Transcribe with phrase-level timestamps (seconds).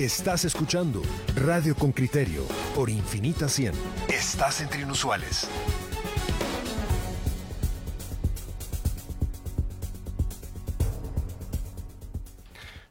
[0.00, 1.00] Estás escuchando
[1.36, 2.42] Radio con Criterio
[2.74, 3.72] por Infinita 100.
[4.08, 5.48] Estás entre inusuales.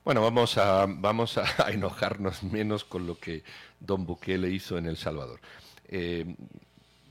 [0.04, 3.43] Bueno, vamos a, vamos a, enojarnos menos con lo que
[3.79, 5.39] don Bukele hizo en El Salvador.
[5.87, 6.35] Eh,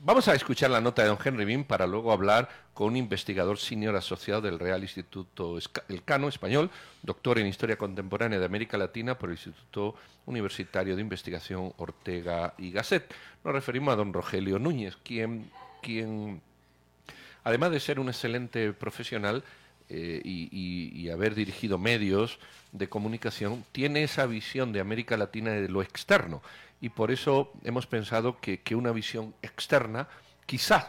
[0.05, 3.57] Vamos a escuchar la nota de don Henry Bean para luego hablar con un investigador
[3.57, 5.57] senior asociado del Real Instituto
[5.89, 6.69] Elcano español,
[7.01, 9.95] doctor en Historia Contemporánea de América Latina por el Instituto
[10.27, 13.11] Universitario de Investigación Ortega y Gasset.
[13.43, 15.49] Nos referimos a don Rogelio Núñez, quien,
[15.81, 16.39] quien
[17.43, 19.43] además de ser un excelente profesional,
[19.89, 22.39] eh, y, haber dirigido medios
[22.71, 26.41] de comunicación, tiene esa visión de América Latina de lo externo
[26.81, 30.07] y por eso hemos pensado que, una visión externa
[30.45, 30.87] quizás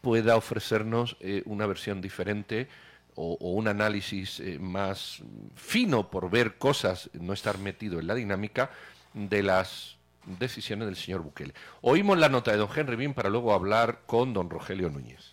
[0.00, 2.68] pueda ofrecernos eh, una versión diferente
[3.16, 5.22] o, un análisis eh, más
[5.56, 8.70] fino por ver cosas, no estar metido en la dinámica
[9.14, 11.54] de las decisiones del señor Bukele.
[11.80, 15.32] Oímos la nota de don Henry Bean para luego hablar con don Rogelio Núñez.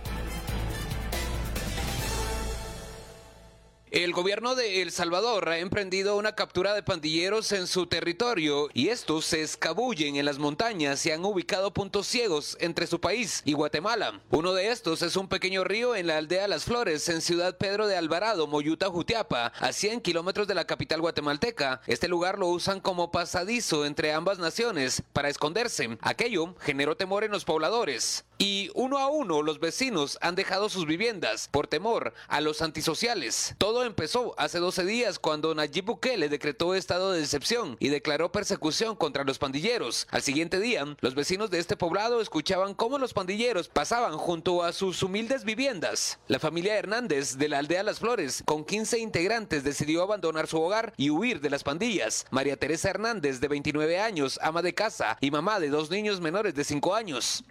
[3.91, 8.87] El gobierno de El Salvador ha emprendido una captura de pandilleros en su territorio y
[8.87, 13.51] estos se escabullen en las montañas y han ubicado puntos ciegos entre su país y
[13.51, 14.21] Guatemala.
[14.29, 17.85] Uno de estos es un pequeño río en la aldea Las Flores, en Ciudad Pedro
[17.85, 21.81] de Alvarado, Moyuta, Jutiapa, a 100 kilómetros de la capital guatemalteca.
[21.85, 25.97] Este lugar lo usan como pasadizo entre ambas naciones para esconderse.
[25.99, 28.23] Aquello generó temor en los pobladores.
[28.41, 33.53] Y uno a uno los vecinos han dejado sus viviendas por temor a los antisociales.
[33.59, 38.95] Todo empezó hace 12 días cuando Nayib Bukele decretó estado de decepción y declaró persecución
[38.95, 40.07] contra los pandilleros.
[40.09, 44.73] Al siguiente día, los vecinos de este poblado escuchaban cómo los pandilleros pasaban junto a
[44.73, 46.17] sus humildes viviendas.
[46.27, 50.95] La familia Hernández de la aldea Las Flores, con 15 integrantes, decidió abandonar su hogar
[50.97, 52.25] y huir de las pandillas.
[52.31, 56.55] María Teresa Hernández, de 29 años, ama de casa y mamá de dos niños menores
[56.55, 57.43] de 5 años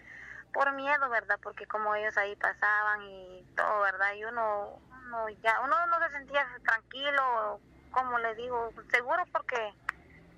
[0.52, 1.38] por miedo, ¿verdad?
[1.42, 4.14] Porque como ellos ahí pasaban y todo, ¿verdad?
[4.14, 9.74] Y uno, uno ya, uno no se sentía tranquilo, como le digo, seguro porque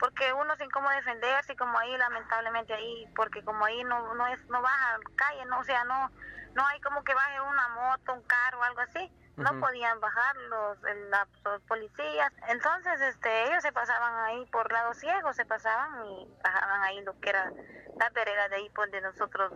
[0.02, 4.44] porque uno sin cómo defenderse, como ahí lamentablemente ahí, porque como ahí no, no es,
[4.48, 6.10] no baja calle, no, o sea, no,
[6.54, 10.36] no hay como que baje una moto, un carro o algo así, no podían bajar
[10.36, 10.78] los,
[11.44, 16.82] los, policías, entonces este, ellos se pasaban ahí por lado ciego, se pasaban y bajaban
[16.82, 17.52] ahí lo que era
[17.96, 19.52] la vereda de ahí por donde nosotros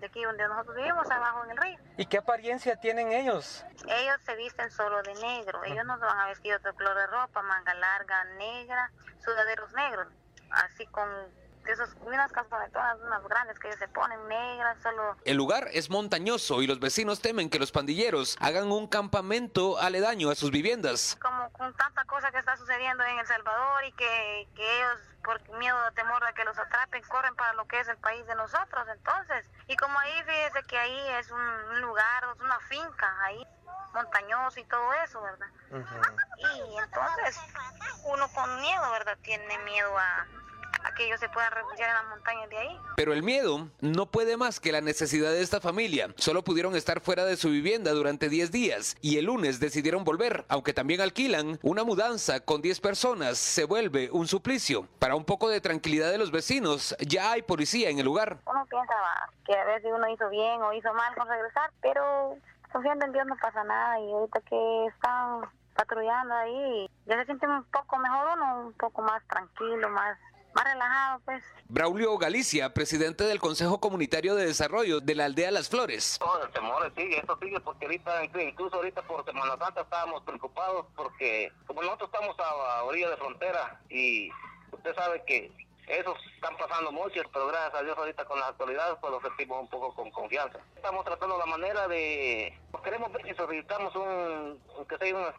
[0.00, 1.78] de aquí donde nosotros vivimos, abajo en el río.
[1.96, 3.64] ¿Y qué apariencia tienen ellos?
[3.86, 7.42] Ellos se visten solo de negro, ellos no van a vestir otro color de ropa,
[7.42, 8.90] manga larga, negra,
[9.22, 10.08] sudaderos negros,
[10.50, 11.08] así con
[11.66, 15.16] esos, unas todas unas grandes que se ponen negras, solo...
[15.24, 20.30] El lugar es montañoso y los vecinos temen que los pandilleros hagan un campamento aledaño
[20.30, 21.18] a sus viviendas.
[21.20, 25.40] Como con tanta cosa que está sucediendo en El Salvador y que, que ellos por
[25.56, 28.34] miedo o temor de que los atrapen, corren para lo que es el país de
[28.34, 29.46] nosotros, entonces.
[29.68, 33.46] Y como ahí, fíjese que ahí es un lugar, es una finca, ahí
[33.94, 35.46] montañoso y todo eso, ¿verdad?
[36.36, 37.40] Y entonces
[38.04, 39.16] uno con miedo, ¿verdad?
[39.22, 40.26] Tiene miedo a,
[40.84, 42.80] a que ellos se puedan refugiar en las montañas de ahí.
[42.96, 46.08] Pero el miedo no puede más que la necesidad de esta familia.
[46.16, 50.44] Solo pudieron estar fuera de su vivienda durante 10 días y el lunes decidieron volver,
[50.48, 54.86] aunque también alquilan una mudanza con 10 personas se vuelve un suplicio.
[54.98, 58.38] Para un poco de tranquilidad de los vecinos, ya hay policía en el lugar.
[58.46, 58.94] Uno piensa
[59.44, 62.36] que a veces uno hizo bien o hizo mal con regresar, pero
[62.72, 65.42] confiando en Dios no pasa nada y ahorita que están
[65.74, 70.18] patrullando ahí, ya se siente un poco mejor uno, un poco más tranquilo, más
[70.54, 71.42] más relajado, pues.
[71.68, 76.18] Braulio Galicia, presidente del Consejo Comunitario de Desarrollo de la aldea Las Flores.
[76.18, 80.86] Todo el temor sigue, esto sigue porque ahorita, incluso ahorita por Semana Santa estábamos preocupados
[80.96, 84.30] porque como nosotros estamos a, orilla de frontera y
[84.72, 85.52] usted sabe que
[85.86, 89.60] esos están pasando mucho, pero gracias a Dios ahorita con las autoridades pues lo sentimos
[89.60, 90.58] un poco con confianza.
[90.76, 95.34] Estamos tratando la manera de, queremos ver si solicitamos un, que sea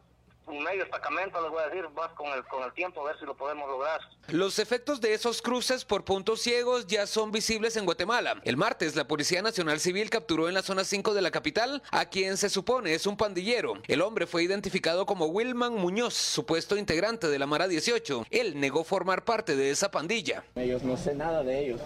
[0.47, 3.25] medio destacamento, les voy a decir, vas con el, con el tiempo a ver si
[3.25, 3.99] lo podemos lograr.
[4.27, 8.41] Los efectos de esos cruces por puntos ciegos ya son visibles en Guatemala.
[8.43, 12.05] El martes, la Policía Nacional Civil capturó en la zona 5 de la capital a
[12.05, 13.73] quien se supone es un pandillero.
[13.87, 18.25] El hombre fue identificado como Wilman Muñoz, supuesto integrante de la Mara 18.
[18.29, 20.43] Él negó formar parte de esa pandilla.
[20.55, 21.81] Ellos no sé nada de ellos.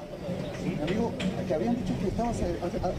[0.82, 1.05] Amigo,
[1.48, 2.42] ¿te habían dicho que estabas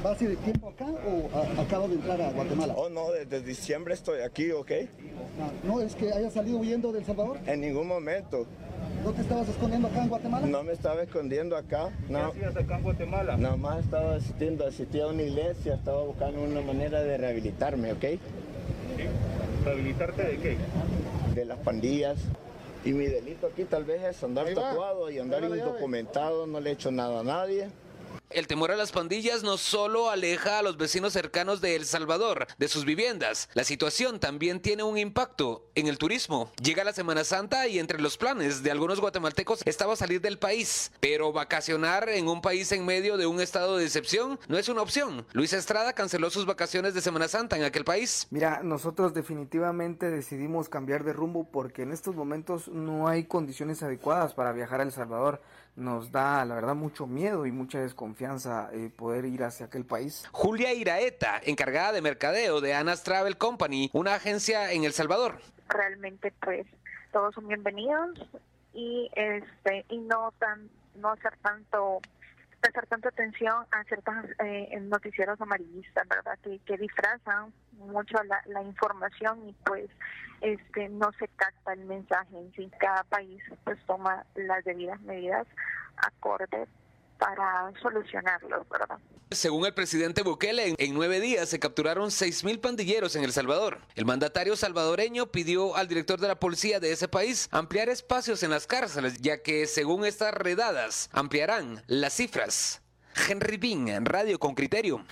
[0.05, 2.75] hace, de tiempo acá o acabo de entrar a Guatemala?
[2.77, 4.71] Oh, no, desde diciembre estoy aquí, ¿ok?
[5.65, 7.39] No, es que haya salido huyendo del Salvador.
[7.47, 8.47] En ningún momento.
[9.05, 10.47] ¿No te estabas escondiendo acá en Guatemala?
[10.47, 11.91] No me estaba escondiendo acá.
[12.09, 12.33] No.
[12.33, 13.37] ¿Qué hacías acá en Guatemala?
[13.37, 18.05] Nada más estaba asistiendo, asistía a una iglesia, estaba buscando una manera de rehabilitarme, ¿ok?
[19.65, 20.57] ¿Rehabilitarte de qué?
[21.35, 22.19] De las pandillas.
[22.85, 26.73] Y mi delito aquí tal vez es andar tatuado y andar indocumentado, no le he
[26.75, 27.69] hecho nada a nadie.
[28.29, 32.49] El temor a las pandillas no solo aleja a los vecinos cercanos de El Salvador
[32.59, 36.51] de sus viviendas, la situación también tiene un impacto en el turismo.
[36.61, 40.91] Llega la Semana Santa y entre los planes de algunos guatemaltecos estaba salir del país,
[40.99, 44.83] pero vacacionar en un país en medio de un estado de excepción no es una
[44.83, 45.25] opción.
[45.33, 48.27] Luis Estrada canceló sus vacaciones de Semana Santa en aquel país.
[48.31, 54.35] Mira, nosotros definitivamente decidimos cambiar de rumbo porque en estos momentos no hay condiciones adecuadas
[54.35, 55.41] para viajar a El Salvador
[55.77, 60.27] nos da, la verdad, mucho miedo y mucha desconfianza eh, poder ir hacia aquel país.
[60.33, 65.39] Julia Iraeta, encargada de mercadeo de Anas Travel Company, una agencia en El Salvador.
[65.69, 66.67] Realmente, pues,
[67.13, 68.19] todos son bienvenidos
[68.73, 72.01] y este y no tan no hacer tanto
[72.67, 74.15] prestar tanta atención a ciertos
[74.45, 76.37] eh, noticieros amarillistas, ¿verdad?
[76.43, 79.89] Que, que disfrazan mucho la, la, información y pues
[80.41, 82.69] este no se capta el mensaje en sí.
[82.81, 85.47] Cada país pues toma las debidas medidas
[85.97, 86.67] acorde
[87.19, 88.99] para solucionarlo, ¿verdad?
[89.31, 92.11] Según el presidente Bukele, en nueve días se capturaron
[92.45, 93.79] mil pandilleros en El Salvador.
[93.97, 98.51] El mandatario salvadoreño pidió al director de la policía de ese país ampliar espacios en
[98.51, 102.83] las cárceles, ya que según estas redadas ampliarán las cifras.
[103.29, 105.05] Henry Bean, Radio con Criterio.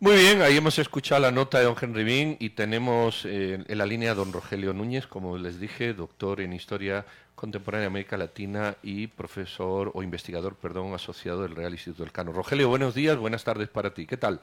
[0.00, 3.78] Muy bien, ahí hemos escuchado la nota de don Henry Bean y tenemos eh, en
[3.78, 8.16] la línea a don Rogelio Núñez, como les dije, doctor en Historia Contemporánea de América
[8.16, 12.32] Latina y profesor o investigador, perdón, asociado del Real Instituto del Cano.
[12.32, 14.06] Rogelio, buenos días, buenas tardes para ti.
[14.06, 14.40] ¿Qué tal?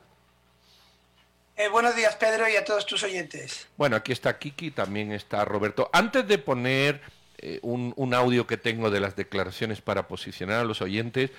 [1.55, 3.67] Eh, buenos días, Pedro, y a todos tus oyentes.
[3.77, 5.89] Bueno, aquí está Kiki, también está Roberto.
[5.93, 7.01] Antes de poner
[7.37, 11.31] eh, un, un audio que tengo de las declaraciones para posicionar a los oyentes,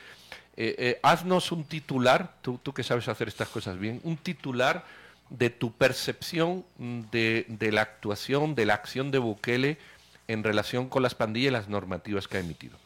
[0.56, 4.84] eh, eh, haznos un titular, tú, tú, que sabes hacer estas cosas bien, un titular
[5.30, 9.78] de tu percepción de, de, la actuación, de la acción de Bukele
[10.32, 12.78] en relación con las pandillas y las normativas que ha emitido.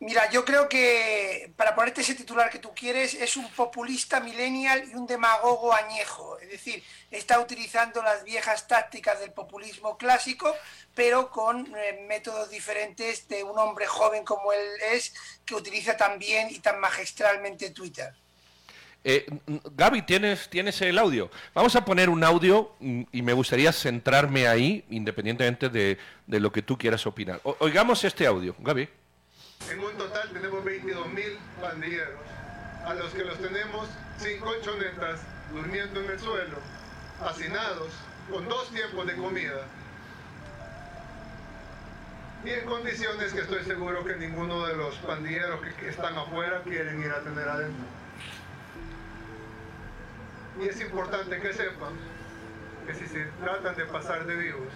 [0.00, 4.84] Mira, yo creo que para ponerte ese titular que tú quieres, es un populista millennial
[4.90, 6.38] y un demagogo añejo.
[6.40, 10.54] Es decir, está utilizando las viejas tácticas del populismo clásico,
[10.94, 14.60] pero con eh, métodos diferentes de un hombre joven como él
[14.92, 15.14] es,
[15.46, 18.14] que utiliza tan bien y tan magistralmente Twitter.
[19.06, 19.26] Eh,
[19.76, 21.30] Gaby, ¿tienes, ¿tienes el audio?
[21.52, 26.62] Vamos a poner un audio y me gustaría centrarme ahí, independientemente de, de lo que
[26.62, 27.38] tú quieras opinar.
[27.44, 28.88] O, oigamos este audio, Gaby.
[29.70, 32.18] En un total tenemos 22 mil pandilleros,
[32.86, 35.20] a los que los tenemos sin colchonetas,
[35.52, 36.56] durmiendo en el suelo,
[37.20, 37.92] hacinados,
[38.30, 39.66] con dos tiempos de comida.
[42.42, 46.62] Y en condiciones que estoy seguro que ninguno de los pandilleros que, que están afuera
[46.62, 48.03] quieren ir a tener adentro.
[50.60, 51.94] Y es importante que sepan
[52.86, 54.72] que si se tratan de pasar de vivos,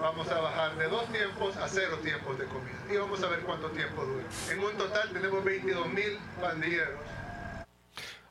[0.00, 2.76] vamos a bajar de dos tiempos a cero tiempos de comida.
[2.92, 4.24] Y vamos a ver cuánto tiempo dura.
[4.50, 7.00] En un total tenemos 22 mil pandilleros.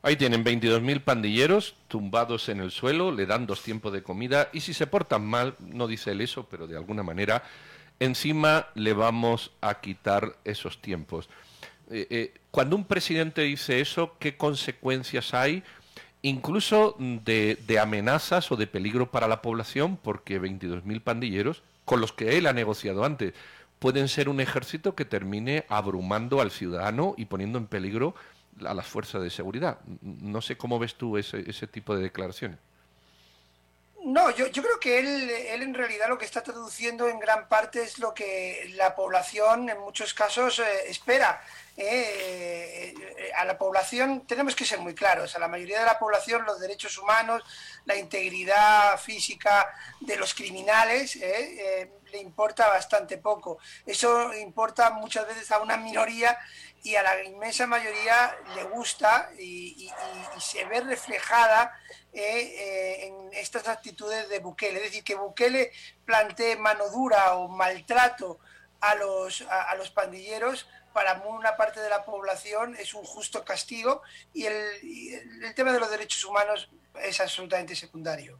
[0.06, 4.60] Ahí tienen 22.000 pandilleros tumbados en el suelo, le dan dos tiempos de comida y
[4.60, 7.42] si se portan mal, no dice él eso, pero de alguna manera,
[7.98, 11.28] encima le vamos a quitar esos tiempos.
[11.90, 15.64] Eh, eh, cuando un presidente dice eso, ¿qué consecuencias hay?
[16.28, 22.36] Incluso de, amenazas o de peligro para la población, porque 22.000 pandilleros, con los que
[22.36, 23.32] él ha negociado antes,
[23.78, 28.14] pueden ser un ejército que termine abrumando al ciudadano y poniendo en peligro
[28.66, 29.78] a las fuerzas de seguridad.
[30.02, 32.58] No sé cómo ves tú ese, tipo de declaraciones.
[34.02, 37.48] No, yo, yo, creo que él, él en realidad lo que está traduciendo en gran
[37.48, 41.40] parte es lo que la población en muchos casos eh, espera.
[41.78, 45.98] Eh, eh, a la población tenemos que ser muy claros, a la mayoría de la
[45.98, 47.42] población los derechos humanos,
[47.84, 49.68] la integridad física
[50.00, 53.58] de los criminales eh, le importa bastante poco.
[53.84, 56.38] Eso importa muchas veces a una minoría
[56.82, 59.92] y a la inmensa mayoría le gusta y,
[60.40, 61.72] se ve reflejada
[62.12, 64.78] en estas actitudes de Bukele.
[64.78, 65.72] Es decir, que Bukele
[66.04, 68.38] plantee mano dura o maltrato
[68.80, 74.00] a los, a los pandilleros para una parte de la población es un justo castigo
[74.32, 76.70] y el, y el, tema de los derechos humanos
[77.02, 78.38] es absolutamente secundario.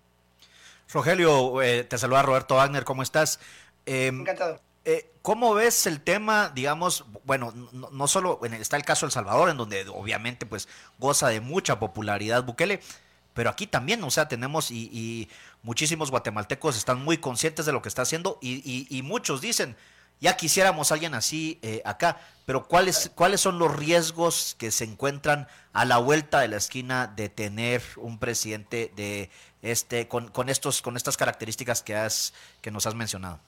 [0.90, 3.40] Rogelio, eh, te saluda Roberto Wagner, ¿cómo estás?
[3.84, 4.58] Eh, Encantado.
[4.86, 9.08] Eh, ¿Cómo ves el tema, digamos, bueno, no, no solo en, está el caso de
[9.08, 10.66] El Salvador, en donde obviamente pues
[10.98, 12.80] goza de mucha popularidad Bukele,
[13.34, 15.28] pero aquí también, o sea, tenemos y, y
[15.62, 19.76] muchísimos guatemaltecos están muy conscientes de lo que está haciendo y, y, y muchos dicen,
[20.20, 25.46] Ya quisiéramos alguien así eh, acá, pero ¿cuáles, ¿cuáles son los riesgos que se encuentran
[25.72, 29.30] a la vuelta de la esquina de tener un presidente de
[29.62, 32.32] este con, con estos con estas características que has
[32.62, 33.40] que nos has mencionado?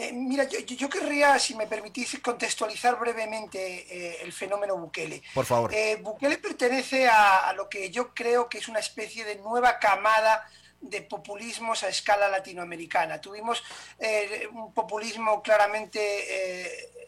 [0.00, 5.22] Eh, mira, yo, yo, querría, si me permitís, contextualizar brevemente eh, el fenómeno Bukele.
[5.34, 5.74] Por favor.
[5.74, 9.78] Eh, Bukele pertenece a, a, lo que yo creo que es una especie de nueva
[9.78, 10.48] camada
[10.80, 13.20] de populismos a escala latinoamericana.
[13.20, 13.62] Tuvimos
[13.98, 17.00] eh, un populismo claramente eh,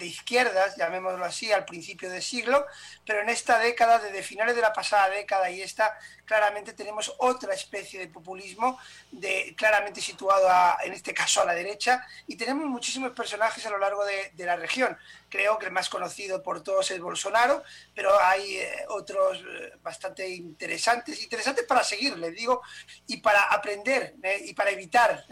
[0.00, 2.66] de izquierdas, llamémoslo así, al principio del siglo,
[3.04, 7.54] pero en esta década, desde finales de la pasada década y esta, claramente tenemos otra
[7.54, 8.78] especie de populismo,
[9.10, 13.70] de, claramente situado a, en este caso a la derecha, y tenemos muchísimos personajes a
[13.70, 14.98] lo largo de, de la región.
[15.30, 17.62] Creo que el más conocido por todos es Bolsonaro,
[17.94, 22.62] pero hay eh, otros eh, bastante interesantes, interesantes para seguir, les digo,
[23.06, 25.24] y para aprender eh, y para evitar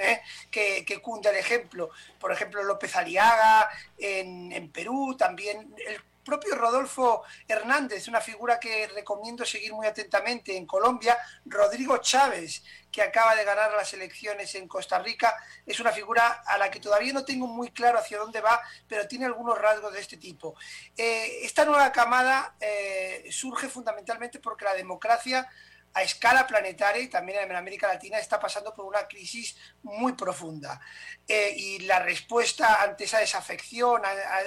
[0.51, 1.91] que, que, cunda el ejemplo.
[2.21, 8.87] Por ejemplo, López Aliaga en, en Perú, también el propio Rodolfo Hernández, una figura que
[8.89, 11.17] recomiendo seguir muy atentamente en Colombia,
[11.47, 16.59] Rodrigo Chávez, que acaba de ganar las elecciones en Costa Rica, es una figura a
[16.59, 20.01] la que todavía no tengo muy claro hacia dónde va, pero tiene algunos rasgos de
[20.01, 20.55] este tipo.
[20.97, 25.49] Eh, esta nueva camada eh, surge fundamentalmente porque la democracia
[25.95, 30.81] a escala planetaria y también en América Latina está pasando por una crisis muy profunda.
[31.27, 34.03] Eh, y la respuesta ante esa desafección,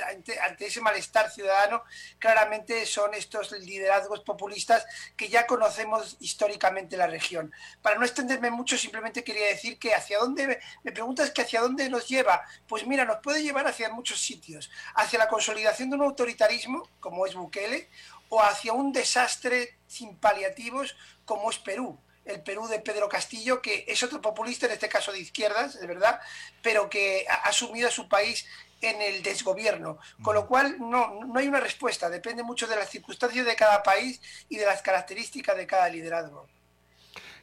[0.10, 1.84] ante, ante, ese malestar ciudadano,
[2.18, 7.54] claramente son estos liderazgos populistas que ya conocemos históricamente en la región.
[7.82, 11.90] Para no extenderme mucho, simplemente quería decir que hacia dónde, me preguntas que hacia dónde
[11.90, 12.42] nos lleva.
[12.68, 17.26] Pues mira, nos puede llevar hacia muchos sitios, hacia la consolidación de un autoritarismo, como
[17.26, 17.90] es Bukele,
[18.32, 20.96] o hacia un desastre sin paliativos
[21.26, 25.12] como es Perú, el Perú de Pedro Castillo, que es otro populista, en este caso
[25.12, 26.22] de izquierdas, de verdad,
[26.62, 28.46] pero que ha sumido a su país
[28.82, 29.98] en el desgobierno.
[30.22, 33.84] Con lo cual no, no hay una respuesta, depende mucho de las circunstancias de cada
[33.84, 36.48] país y de las características de cada liderazgo.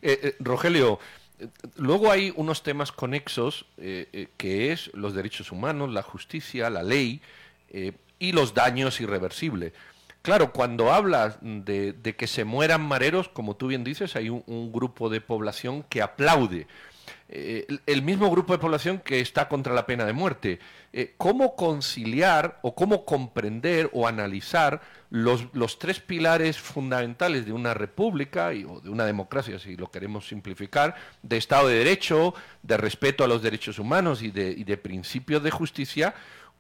[0.01, 1.01] Eh, eh, Rogelio,
[1.77, 7.21] luego hay unos temas conexos eh, que es los derechos humanos, la justicia, la ley
[8.19, 9.75] y los daños irreversibles.
[10.29, 15.09] Claro, cuando hablas de, que se mueran mareros, como tú bien dices, hay un, grupo
[15.09, 16.67] de población que aplaude.
[17.31, 20.59] Eh, el, mismo grupo de población que está contra la pena de muerte.
[20.93, 28.53] Eh, ¿Cómo conciliar o cómo comprender o analizar los, tres pilares fundamentales de una república
[28.53, 33.25] y, o de una democracia, si lo queremos simplificar, de Estado de Derecho, de respeto
[33.25, 36.15] a los derechos humanos y de principios de justicia,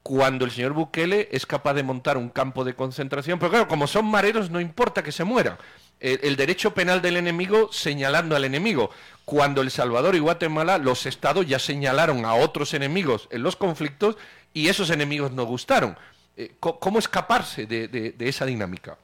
[0.08, 3.86] cuando el señor Bukele es capaz de montar un campo de concentración, pero claro, como
[3.86, 5.58] son mareros no importa que se mueran.
[6.00, 8.88] El, derecho penal del enemigo señalando al enemigo.
[9.26, 14.16] Cuando El Salvador y Guatemala, los estados ya señalaron a otros enemigos en los conflictos
[14.54, 15.98] y esos enemigos no gustaron.
[16.38, 18.96] Eh, ¿Cómo escaparse de esa dinámica?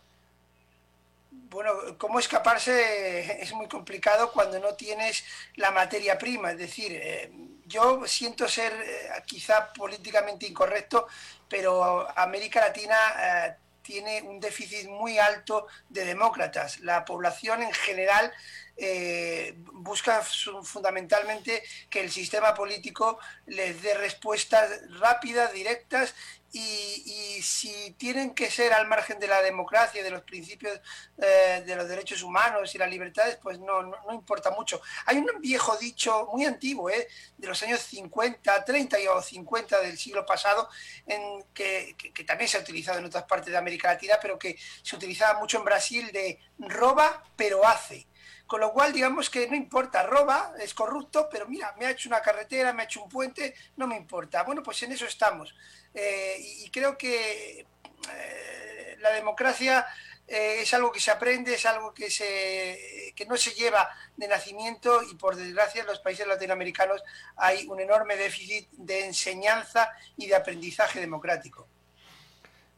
[1.55, 6.51] bueno, cómo escaparse es muy complicado cuando no tienes la materia prima.
[6.51, 7.31] Es decir, eh,
[7.67, 11.07] yo siento ser eh, quizá políticamente incorrecto,
[11.49, 16.81] pero América Latina eh, tiene un déficit muy alto de demócratas.
[16.81, 18.33] La población en general
[18.77, 26.15] eh, busca fundamentalmente que el sistema político les dé respuestas rápidas, directas
[26.55, 30.81] y, si tienen que ser al margen de la democracia, de los principios
[31.19, 34.81] eh, de los derechos humanos y las libertades, pues no, no, no, importa mucho.
[35.07, 39.99] Hay un viejo dicho muy antiguo, eh, de los años 50, 30 o 50 del
[39.99, 40.69] siglo pasado,
[41.07, 44.39] en que, que, que también se ha utilizado en otras partes de América Latina, pero
[44.39, 48.07] que se utilizaba mucho en Brasil de roba pero hace.
[48.47, 52.09] Con lo cual, digamos que no importa, roba, es corrupto, pero mira, me ha hecho
[52.09, 54.43] una carretera, me ha hecho un puente, no me importa.
[54.43, 55.55] Bueno, pues en eso estamos.
[55.95, 59.87] Eh, y, creo que eh, la democracia
[60.27, 64.27] eh, es algo que se aprende, es algo que, se, que no se lleva de
[64.29, 67.03] nacimiento y por desgracia en los países latinoamericanos
[67.37, 71.69] hay un enorme déficit de enseñanza y de aprendizaje democrático.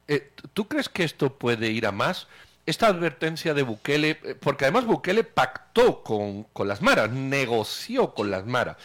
[0.08, 2.28] Eh, ¿Tú crees que esto puede ir a más?
[2.66, 8.30] Esta advertencia de Bukele, eh, porque además Bukele pactó con, con las maras, negoció con
[8.30, 8.76] las maras.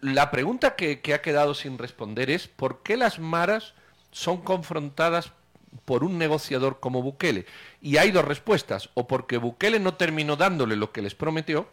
[0.00, 3.74] La pregunta que, que, ha quedado sin responder es ¿por qué las maras
[4.10, 5.32] son confrontadas
[5.84, 7.46] por un negociador como Bukele?
[7.80, 11.68] Y hay dos respuestas, o porque Bukele no terminó dándole lo que les prometió,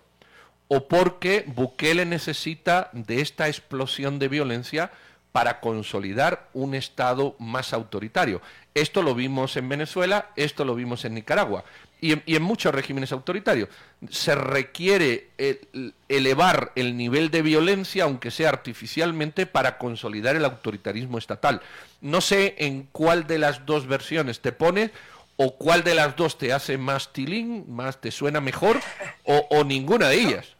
[0.67, 4.91] o porque Bukele necesita de esta explosión de violencia
[5.31, 8.41] para consolidar un Estado más autoritario.
[8.73, 11.63] Esto lo vimos en Venezuela, esto lo vimos en Nicaragua.
[12.03, 13.69] y en, muchos regímenes autoritarios.
[14.09, 15.29] Se requiere
[16.09, 21.61] elevar el nivel de violencia, aunque sea artificialmente, para consolidar el autoritarismo estatal.
[22.01, 24.89] No sé en cuál de las dos versiones te pones
[25.35, 28.79] o cuál de las dos te hace más tilín, más te suena mejor,
[29.23, 30.55] o ninguna de ellas.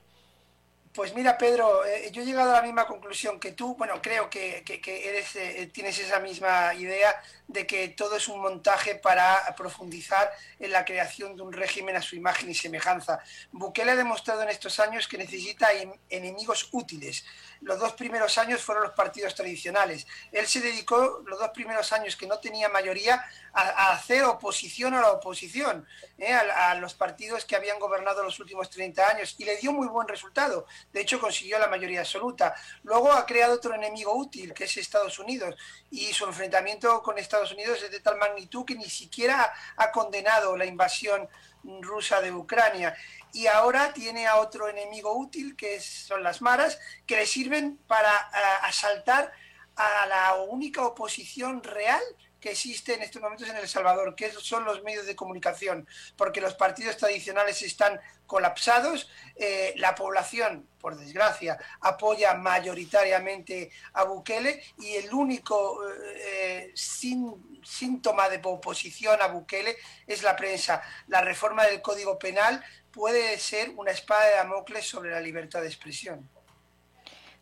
[0.93, 3.75] Pues mira, Pedro, eh, yo he llegado a la misma conclusión que tú.
[3.75, 8.95] Bueno, creo que, eres, eh, tienes esa misma idea de que todo es un montaje
[8.95, 10.29] para profundizar
[10.60, 13.19] en la creación de un régimen a su imagen y semejanza.
[13.51, 15.69] Bukele ha demostrado en estos años que necesita
[16.10, 17.24] enemigos útiles.
[17.62, 20.07] Los dos primeros años fueron los partidos tradicionales.
[20.31, 25.01] Él se dedicó los dos primeros años que no tenía mayoría a, hacer oposición a
[25.01, 25.86] la oposición,
[26.17, 26.33] ¿eh?
[26.33, 30.07] a, los partidos que habían gobernado los últimos 30 años y le dio muy buen
[30.07, 30.65] resultado.
[30.91, 32.55] De hecho, consiguió la mayoría absoluta.
[32.83, 35.55] Luego ha creado otro enemigo útil, que es Estados Unidos,
[35.89, 40.57] y su enfrentamiento con Estados Unidos es de tal magnitud que ni siquiera ha condenado
[40.57, 41.27] la invasión
[41.63, 42.95] rusa de Ucrania.
[43.33, 48.15] Y ahora tiene a otro enemigo útil, que son las maras, que le sirven para
[48.63, 49.31] asaltar
[49.75, 52.01] a la única oposición real
[52.41, 56.41] que existe en estos momentos en El Salvador, que son los medios de comunicación, porque
[56.41, 64.95] los partidos tradicionales están colapsados, eh, la población, por desgracia, apoya mayoritariamente a Bukele y
[64.95, 65.79] el único
[66.15, 70.81] eh, sin, síntoma de oposición a Bukele es la prensa.
[71.07, 75.67] La reforma del Código Penal puede ser una espada de Damocles sobre la libertad de
[75.67, 76.27] expresión.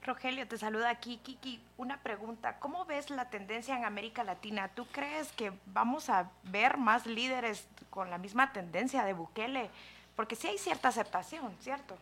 [0.04, 1.18] Rogelio, te saluda aquí.
[1.18, 2.58] Kiki, una pregunta.
[2.60, 4.70] ¿Cómo ves la tendencia en América Latina?
[4.74, 9.70] ¿Tú crees que vamos a ver más líderes con la misma tendencia de Bukele?
[10.16, 11.98] Porque sí hay cierta aceptación, ¿cierto?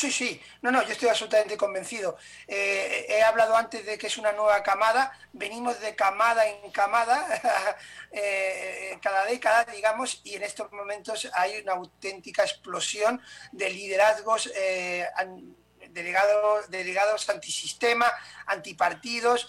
[0.00, 2.16] Sí, sí, no, no, yo estoy absolutamente convencido.
[2.46, 7.26] Eh, he hablado antes de que es una nueva camada, venimos de camada en camada,
[8.12, 13.20] eh, cada década, digamos, y en estos momentos hay una auténtica explosión
[13.52, 15.06] de liderazgos eh,
[15.92, 18.10] delegados, delegados antisistema,
[18.46, 19.48] antipartidos,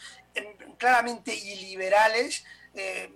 [0.77, 2.43] claramente iliberales.
[2.73, 3.11] Eh,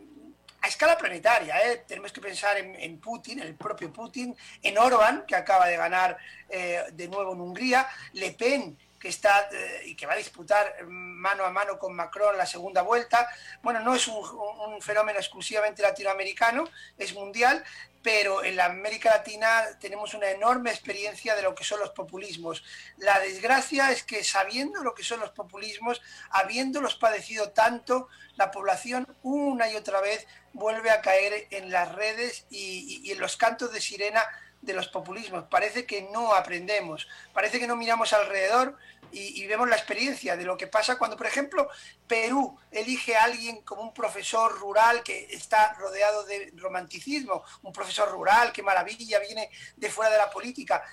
[0.62, 1.84] a escala planetaria, ¿eh?
[1.88, 6.18] tenemos que pensar en, Putin, el propio Putin, en Orban, que acaba de ganar
[6.50, 9.50] eh, de nuevo en Hungría, Le Pen, que está
[9.86, 13.28] y que va a disputar mano a mano con Macron la segunda vuelta.
[13.62, 16.66] Bueno, no es un, fenómeno exclusivamente latinoamericano,
[16.98, 17.64] es mundial,
[18.02, 22.64] pero en la América Latina tenemos una enorme experiencia de lo que son los populismos.
[22.98, 29.08] La desgracia es que sabiendo lo que son los populismos, habiéndolos padecido tanto, la población
[29.24, 33.82] una y otra vez vuelve a caer en las redes y, en los cantos de
[33.82, 34.24] sirena
[34.66, 35.46] de los populismos.
[35.46, 38.78] Parece que no aprendemos, parece que no miramos alrededor
[39.12, 41.70] y, vemos la experiencia de lo que pasa cuando, por ejemplo,
[42.06, 48.12] Perú elige a alguien como un profesor rural que está rodeado de romanticismo, un profesor
[48.12, 50.84] rural, qué maravilla, viene de fuera de la política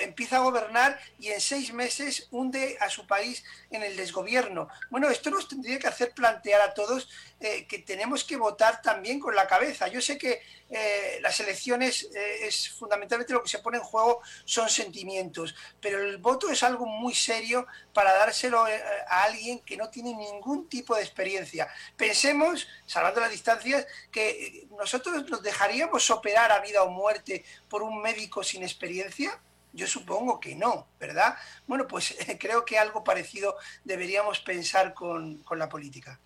[0.00, 4.68] empieza a gobernar y en seis meses hunde a su país en el desgobierno.
[4.90, 7.08] Bueno, esto nos tendría que hacer plantear a todos
[7.40, 9.86] eh, que tenemos que votar también con la cabeza.
[9.88, 14.20] Yo sé que eh, las elecciones eh, es fundamentalmente lo que se pone en juego
[14.44, 19.88] son sentimientos, pero el voto es algo muy serio para dárselo a alguien que no
[19.88, 21.68] tiene ningún tipo de experiencia.
[21.96, 28.02] Pensemos, salvando las distancias, que nosotros nos dejaríamos operar a vida o muerte por un
[28.02, 29.40] médico sin experiencia.
[29.72, 31.36] Yo supongo que no, ¿verdad?
[31.66, 36.18] Bueno, pues creo que algo parecido deberíamos pensar con, la política.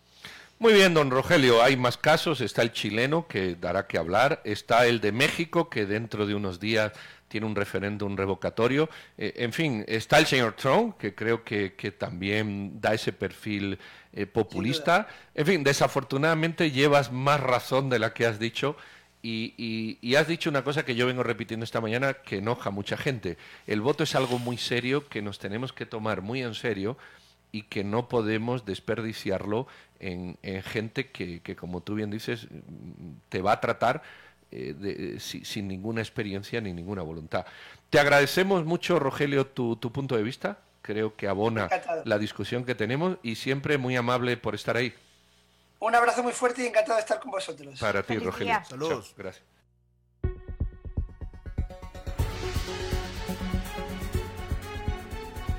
[0.63, 2.41] Muy bien, don Rogelio, hay más casos.
[2.41, 4.41] Está el chileno, que dará que hablar.
[4.45, 6.93] Está el de México, que dentro de unos días
[7.27, 8.89] tiene un referéndum revocatorio.
[9.19, 13.77] Eh, en fin, está el señor Trump, que creo que, también da ese perfil
[14.13, 15.09] eh, populista.
[15.35, 18.77] En fin, desafortunadamente llevas más razón de la que has dicho
[19.21, 22.97] y, has dicho una cosa que yo vengo repitiendo esta mañana que enoja a mucha
[22.97, 23.37] gente.
[23.67, 26.97] El voto es algo muy serio que nos tenemos que tomar muy en serio
[27.53, 29.67] y que no podemos desperdiciarlo
[30.01, 32.49] en, gente que, como tú bien dices,
[33.29, 34.03] te va a tratar
[34.51, 37.47] eh, sin ninguna experiencia ni ninguna voluntad.
[37.91, 40.59] Te agradecemos mucho, Rogelio, tu, tu punto de vista.
[40.81, 41.69] Creo que abona
[42.05, 44.93] la discusión que tenemos y siempre muy amable por estar ahí.
[45.79, 47.79] Un abrazo muy fuerte y encantado de estar con vosotros.
[47.79, 48.61] Para ti, Rogelio.
[48.65, 49.15] Saludos.
[49.17, 49.52] Gracias.